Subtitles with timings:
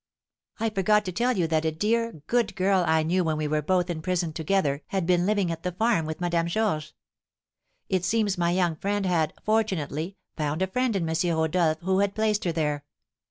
[0.59, 3.61] "I forgot to tell you that a dear, good girl I knew when we were
[3.61, 6.93] both in prison together had been living at the farm with Madame Georges;
[7.87, 11.15] it seems my young friend had, fortunately, found a friend in M.
[11.37, 12.83] Rodolph, who had placed her there.